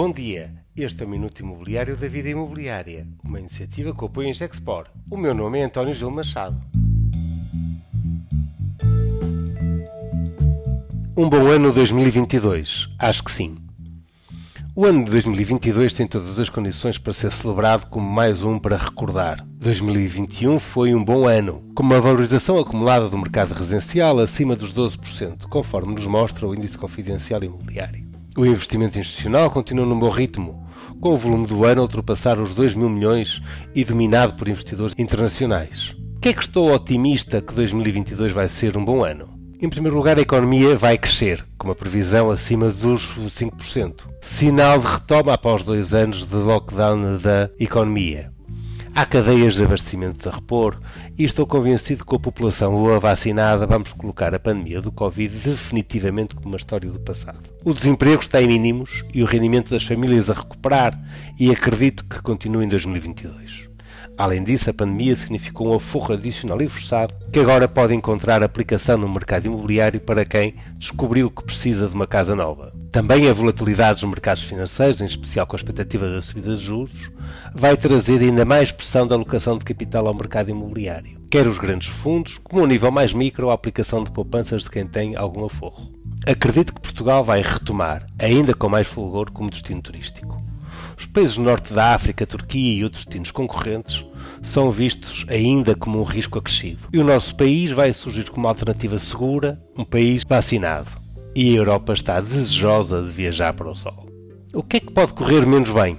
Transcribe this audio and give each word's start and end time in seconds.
Bom 0.00 0.12
dia, 0.12 0.54
este 0.76 1.02
é 1.02 1.06
o 1.06 1.08
Minuto 1.08 1.40
Imobiliário 1.40 1.96
da 1.96 2.06
Vida 2.06 2.28
Imobiliária, 2.28 3.04
uma 3.24 3.40
iniciativa 3.40 3.92
que 3.92 4.04
apoia 4.04 4.28
em 4.28 4.32
Gexpor. 4.32 4.86
O 5.10 5.16
meu 5.16 5.34
nome 5.34 5.58
é 5.58 5.64
António 5.64 5.92
Gil 5.92 6.08
Machado. 6.08 6.56
Um 11.16 11.28
bom 11.28 11.48
ano 11.48 11.72
2022, 11.72 12.88
acho 12.96 13.24
que 13.24 13.32
sim. 13.32 13.56
O 14.72 14.86
ano 14.86 15.02
de 15.02 15.10
2022 15.10 15.92
tem 15.92 16.06
todas 16.06 16.38
as 16.38 16.48
condições 16.48 16.96
para 16.96 17.12
ser 17.12 17.32
celebrado 17.32 17.88
como 17.88 18.08
mais 18.08 18.44
um 18.44 18.56
para 18.56 18.76
recordar. 18.76 19.44
2021 19.56 20.60
foi 20.60 20.94
um 20.94 21.04
bom 21.04 21.26
ano, 21.26 21.60
com 21.74 21.82
uma 21.82 22.00
valorização 22.00 22.56
acumulada 22.56 23.08
do 23.08 23.18
mercado 23.18 23.52
residencial 23.52 24.20
acima 24.20 24.54
dos 24.54 24.72
12%, 24.72 25.48
conforme 25.48 25.92
nos 25.92 26.06
mostra 26.06 26.46
o 26.46 26.54
Índice 26.54 26.78
Confidencial 26.78 27.42
Imobiliário. 27.42 28.07
O 28.38 28.46
investimento 28.46 28.96
institucional 28.96 29.50
continua 29.50 29.84
num 29.84 29.98
bom 29.98 30.10
ritmo, 30.10 30.64
com 31.00 31.12
o 31.12 31.18
volume 31.18 31.44
do 31.44 31.64
ano 31.64 31.80
a 31.80 31.82
ultrapassar 31.82 32.38
os 32.38 32.54
2 32.54 32.72
mil 32.72 32.88
milhões 32.88 33.42
e 33.74 33.84
dominado 33.84 34.34
por 34.34 34.46
investidores 34.46 34.94
internacionais. 34.96 35.96
Que 36.22 36.28
é 36.28 36.32
que 36.32 36.42
estou 36.42 36.72
otimista 36.72 37.42
que 37.42 37.52
2022 37.52 38.30
vai 38.30 38.48
ser 38.48 38.76
um 38.76 38.84
bom 38.84 39.04
ano? 39.04 39.28
Em 39.60 39.68
primeiro 39.68 39.96
lugar, 39.96 40.18
a 40.18 40.22
economia 40.22 40.76
vai 40.76 40.96
crescer, 40.96 41.44
com 41.58 41.66
uma 41.66 41.74
previsão 41.74 42.30
acima 42.30 42.70
dos 42.70 43.12
5%. 43.18 44.02
Sinal 44.22 44.78
de 44.78 44.86
retoma 44.86 45.32
após 45.32 45.64
dois 45.64 45.92
anos 45.92 46.24
de 46.24 46.36
lockdown 46.36 47.18
da 47.18 47.50
economia. 47.58 48.37
Há 48.94 49.06
cadeias 49.06 49.54
de 49.54 49.64
abastecimento 49.64 50.28
a 50.28 50.32
repor 50.32 50.80
e 51.16 51.24
estou 51.24 51.46
convencido 51.46 52.00
que 52.00 52.06
com 52.06 52.16
a 52.16 52.20
população 52.20 52.72
boa 52.72 52.98
vacinada 52.98 53.66
vamos 53.66 53.92
colocar 53.92 54.34
a 54.34 54.40
pandemia 54.40 54.80
do 54.80 54.90
Covid 54.90 55.34
definitivamente 55.34 56.34
como 56.34 56.48
uma 56.48 56.56
história 56.56 56.90
do 56.90 56.98
passado. 57.00 57.48
O 57.64 57.72
desemprego 57.72 58.20
está 58.20 58.42
em 58.42 58.48
mínimos 58.48 59.04
e 59.14 59.22
o 59.22 59.26
rendimento 59.26 59.70
das 59.70 59.84
famílias 59.84 60.30
a 60.30 60.34
recuperar 60.34 60.98
e 61.38 61.50
acredito 61.50 62.04
que 62.04 62.20
continue 62.20 62.64
em 62.64 62.68
2022. 62.68 63.68
Além 64.18 64.42
disso, 64.42 64.68
a 64.68 64.74
pandemia 64.74 65.14
significou 65.14 65.68
um 65.68 65.76
aforro 65.76 66.12
adicional 66.12 66.60
e 66.60 66.66
forçado 66.66 67.14
que 67.32 67.38
agora 67.38 67.68
pode 67.68 67.94
encontrar 67.94 68.42
aplicação 68.42 68.98
no 68.98 69.08
mercado 69.08 69.46
imobiliário 69.46 70.00
para 70.00 70.24
quem 70.24 70.56
descobriu 70.76 71.30
que 71.30 71.44
precisa 71.44 71.86
de 71.86 71.94
uma 71.94 72.04
casa 72.06 72.34
nova. 72.34 72.72
Também 72.90 73.28
a 73.28 73.32
volatilidade 73.32 74.00
dos 74.00 74.10
mercados 74.10 74.42
financeiros, 74.42 75.00
em 75.00 75.04
especial 75.04 75.46
com 75.46 75.54
a 75.54 75.58
expectativa 75.58 76.10
da 76.10 76.20
subida 76.20 76.56
de 76.56 76.60
juros, 76.60 77.12
vai 77.54 77.76
trazer 77.76 78.20
ainda 78.20 78.44
mais 78.44 78.72
pressão 78.72 79.06
da 79.06 79.14
alocação 79.14 79.56
de 79.56 79.64
capital 79.64 80.08
ao 80.08 80.14
mercado 80.14 80.50
imobiliário. 80.50 81.20
Quer 81.30 81.46
os 81.46 81.56
grandes 81.56 81.88
fundos, 81.88 82.40
como 82.42 82.64
a 82.64 82.66
nível 82.66 82.90
mais 82.90 83.14
micro, 83.14 83.50
a 83.50 83.54
aplicação 83.54 84.02
de 84.02 84.10
poupanças 84.10 84.64
de 84.64 84.70
quem 84.70 84.84
tem 84.84 85.14
algum 85.14 85.44
aforro. 85.44 85.92
Acredito 86.26 86.74
que 86.74 86.80
Portugal 86.80 87.22
vai 87.22 87.40
retomar, 87.40 88.04
ainda 88.18 88.52
com 88.52 88.68
mais 88.68 88.88
fulgor, 88.88 89.30
como 89.30 89.48
destino 89.48 89.80
turístico. 89.80 90.42
Os 90.98 91.06
países 91.06 91.36
do 91.36 91.42
norte 91.42 91.72
da 91.72 91.94
África, 91.94 92.26
Turquia 92.26 92.74
e 92.74 92.84
outros 92.84 93.04
destinos 93.04 93.30
concorrentes 93.30 94.04
são 94.42 94.70
vistos 94.70 95.24
ainda 95.28 95.74
como 95.74 96.00
um 96.00 96.04
risco 96.04 96.38
acrescido. 96.38 96.88
E 96.92 96.98
o 96.98 97.04
nosso 97.04 97.34
país 97.34 97.70
vai 97.70 97.92
surgir 97.92 98.30
como 98.30 98.48
alternativa 98.48 98.98
segura, 98.98 99.60
um 99.76 99.84
país 99.84 100.24
vacinado. 100.24 100.90
E 101.34 101.54
a 101.54 101.58
Europa 101.58 101.92
está 101.92 102.20
desejosa 102.20 103.02
de 103.02 103.08
viajar 103.08 103.52
para 103.52 103.70
o 103.70 103.74
Sol. 103.74 104.08
O 104.52 104.62
que 104.62 104.78
é 104.78 104.80
que 104.80 104.92
pode 104.92 105.12
correr 105.12 105.46
menos 105.46 105.70
bem? 105.70 105.98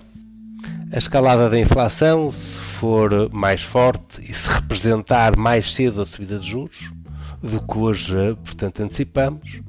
A 0.91 0.97
escalada 0.97 1.49
da 1.49 1.59
inflação, 1.59 2.31
se 2.31 2.57
for 2.57 3.29
mais 3.31 3.61
forte 3.61 4.21
e 4.27 4.33
se 4.33 4.49
representar 4.49 5.37
mais 5.37 5.71
cedo 5.71 6.01
a 6.01 6.05
subida 6.05 6.39
de 6.39 6.49
juros, 6.49 6.91
do 7.41 7.61
que 7.61 7.77
hoje, 7.77 8.35
portanto, 8.43 8.81
antecipamos, 8.81 9.61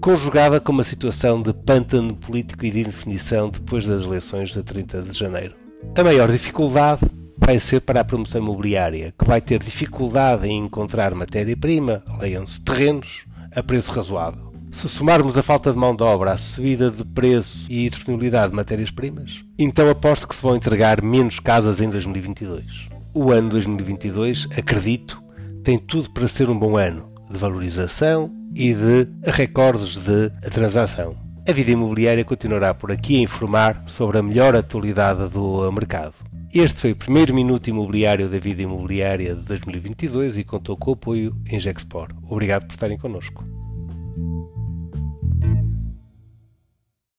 conjugada 0.00 0.60
com 0.60 0.72
uma 0.72 0.84
situação 0.84 1.42
de 1.42 1.52
pântano 1.52 2.14
político 2.14 2.64
e 2.64 2.70
de 2.70 2.80
indefinição 2.80 3.50
depois 3.50 3.84
das 3.84 4.04
eleições 4.04 4.52
de 4.52 4.62
30 4.62 5.02
de 5.02 5.18
janeiro. 5.18 5.54
A 5.96 6.04
maior 6.04 6.30
dificuldade 6.30 7.02
vai 7.36 7.58
ser 7.58 7.80
para 7.80 8.00
a 8.00 8.04
promoção 8.04 8.40
imobiliária, 8.40 9.12
que 9.18 9.24
vai 9.24 9.40
ter 9.40 9.62
dificuldade 9.62 10.48
em 10.48 10.64
encontrar 10.64 11.14
matéria-prima, 11.14 12.02
leiam-se 12.18 12.60
terrenos, 12.60 13.24
a 13.54 13.62
preço 13.62 13.92
razoável. 13.92 14.46
Se 14.70 14.88
somarmos 14.88 15.38
a 15.38 15.42
falta 15.42 15.72
de 15.72 15.78
mão 15.78 15.94
de 15.94 16.02
obra, 16.02 16.32
a 16.32 16.38
subida 16.38 16.90
de 16.90 17.04
preço 17.04 17.66
e 17.70 17.88
disponibilidade 17.88 18.50
de 18.50 18.56
matérias-primas, 18.56 19.44
então 19.58 19.88
aposto 19.88 20.28
que 20.28 20.34
se 20.34 20.42
vão 20.42 20.56
entregar 20.56 21.02
menos 21.02 21.40
casas 21.40 21.80
em 21.80 21.88
2022. 21.88 22.88
O 23.14 23.30
ano 23.30 23.48
2022, 23.48 24.48
acredito, 24.56 25.22
tem 25.62 25.78
tudo 25.78 26.10
para 26.10 26.28
ser 26.28 26.50
um 26.50 26.58
bom 26.58 26.76
ano 26.76 27.15
de 27.30 27.38
valorização 27.38 28.30
e 28.54 28.74
de 28.74 29.08
recordes 29.24 29.96
de 29.96 30.30
transação. 30.50 31.16
A 31.48 31.52
vida 31.52 31.70
imobiliária 31.70 32.24
continuará 32.24 32.74
por 32.74 32.90
aqui 32.90 33.18
a 33.18 33.22
informar 33.22 33.84
sobre 33.86 34.18
a 34.18 34.22
melhor 34.22 34.56
atualidade 34.56 35.28
do 35.28 35.70
mercado. 35.70 36.14
Este 36.52 36.80
foi 36.80 36.92
o 36.92 36.96
primeiro 36.96 37.34
minuto 37.34 37.68
imobiliário 37.68 38.28
da 38.28 38.38
vida 38.38 38.62
imobiliária 38.62 39.34
de 39.34 39.42
2022 39.42 40.38
e 40.38 40.44
contou 40.44 40.76
com 40.76 40.90
o 40.90 40.94
apoio 40.94 41.36
em 41.50 41.60
Gexpor. 41.60 42.08
Obrigado 42.28 42.66
por 42.66 42.72
estarem 42.72 42.96
connosco. 42.96 43.44